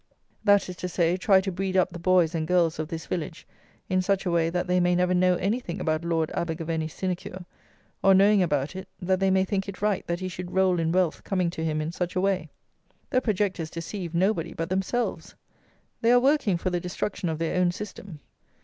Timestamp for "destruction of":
16.79-17.37